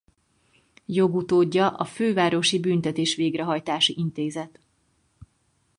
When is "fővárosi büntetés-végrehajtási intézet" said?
1.85-4.59